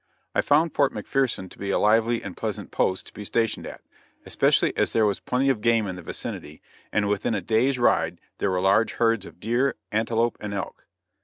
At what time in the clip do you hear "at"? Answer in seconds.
3.67-3.81